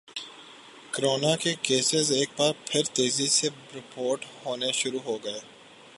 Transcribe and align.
corona 0.91 1.35
کے 1.35 1.53
cases 1.61 2.11
ایک 2.11 2.29
بار 2.37 2.53
پھر 2.65 2.83
تیزی 2.93 3.27
سے 3.27 3.47
رپورٹ 3.75 4.25
ہونا 4.45 4.71
شروع 4.71 4.99
ہوگئے 5.05 5.39